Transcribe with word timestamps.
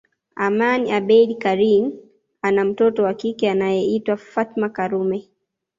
Aman 0.45 0.87
abeid 0.91 1.37
Karim 1.39 1.93
ana 2.41 2.65
mtoto 2.65 3.03
wa 3.03 3.13
kike 3.13 3.49
anayeitwa 3.51 4.17
Fatma 4.17 4.69
Karume 4.69 5.29